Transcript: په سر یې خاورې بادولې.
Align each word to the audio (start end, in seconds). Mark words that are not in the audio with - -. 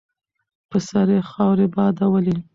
په 0.69 0.77
سر 0.87 1.07
یې 1.15 1.21
خاورې 1.31 1.67
بادولې. 1.75 2.37